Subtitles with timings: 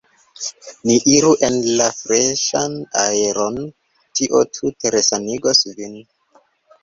[0.89, 3.59] Ni iru en la freŝan aeron,
[4.21, 6.01] tio tute resanigos vin.